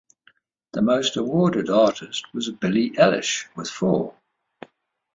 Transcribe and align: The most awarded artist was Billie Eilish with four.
The 0.73 0.81
most 0.81 1.15
awarded 1.15 1.69
artist 1.69 2.25
was 2.33 2.49
Billie 2.49 2.89
Eilish 2.97 3.45
with 3.55 3.69
four. 3.69 4.15